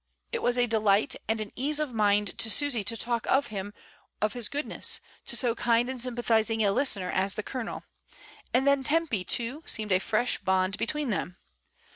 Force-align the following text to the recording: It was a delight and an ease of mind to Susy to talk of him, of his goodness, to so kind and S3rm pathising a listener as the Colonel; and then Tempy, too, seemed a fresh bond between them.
It 0.31 0.41
was 0.41 0.57
a 0.57 0.65
delight 0.65 1.15
and 1.27 1.39
an 1.39 1.51
ease 1.55 1.79
of 1.79 1.93
mind 1.93 2.35
to 2.39 2.49
Susy 2.49 2.83
to 2.85 2.97
talk 2.97 3.27
of 3.27 3.47
him, 3.53 3.71
of 4.19 4.33
his 4.33 4.49
goodness, 4.49 4.99
to 5.27 5.35
so 5.35 5.53
kind 5.53 5.91
and 5.91 5.99
S3rm 5.99 6.15
pathising 6.15 6.65
a 6.67 6.71
listener 6.71 7.11
as 7.11 7.35
the 7.35 7.43
Colonel; 7.43 7.83
and 8.51 8.65
then 8.65 8.83
Tempy, 8.83 9.23
too, 9.23 9.61
seemed 9.67 9.91
a 9.91 9.99
fresh 9.99 10.39
bond 10.39 10.79
between 10.79 11.11
them. 11.11 11.37